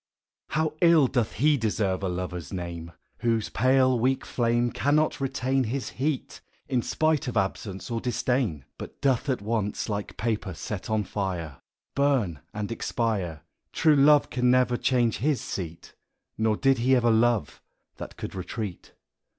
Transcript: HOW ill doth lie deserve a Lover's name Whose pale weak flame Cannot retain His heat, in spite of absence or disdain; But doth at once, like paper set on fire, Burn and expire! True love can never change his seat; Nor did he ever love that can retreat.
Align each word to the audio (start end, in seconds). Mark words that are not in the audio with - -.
HOW 0.47 0.73
ill 0.81 1.05
doth 1.05 1.39
lie 1.39 1.57
deserve 1.57 2.01
a 2.01 2.09
Lover's 2.09 2.51
name 2.51 2.91
Whose 3.19 3.49
pale 3.49 3.99
weak 3.99 4.25
flame 4.25 4.71
Cannot 4.71 5.21
retain 5.21 5.65
His 5.65 5.89
heat, 5.89 6.41
in 6.67 6.81
spite 6.81 7.27
of 7.27 7.37
absence 7.37 7.91
or 7.91 8.01
disdain; 8.01 8.65
But 8.79 8.99
doth 8.99 9.29
at 9.29 9.43
once, 9.43 9.89
like 9.89 10.17
paper 10.17 10.55
set 10.55 10.89
on 10.89 11.03
fire, 11.03 11.61
Burn 11.93 12.39
and 12.51 12.71
expire! 12.71 13.43
True 13.73 13.95
love 13.95 14.31
can 14.31 14.49
never 14.49 14.75
change 14.75 15.17
his 15.17 15.39
seat; 15.39 15.93
Nor 16.35 16.57
did 16.57 16.79
he 16.79 16.95
ever 16.95 17.11
love 17.11 17.61
that 17.97 18.17
can 18.17 18.31
retreat. 18.31 18.93